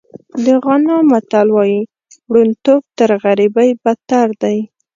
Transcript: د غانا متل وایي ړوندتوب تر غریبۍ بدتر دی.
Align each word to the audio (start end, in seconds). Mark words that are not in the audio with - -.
د 0.43 0.45
غانا 0.63 0.97
متل 1.11 1.47
وایي 1.55 1.81
ړوندتوب 2.33 2.81
تر 2.97 3.09
غریبۍ 3.23 3.69
بدتر 3.83 4.27
دی. 4.41 4.57